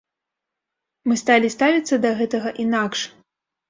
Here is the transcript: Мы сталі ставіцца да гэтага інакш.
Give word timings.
Мы 1.11 1.19
сталі 1.25 1.53
ставіцца 1.59 2.03
да 2.09 2.17
гэтага 2.25 2.59
інакш. 2.69 3.11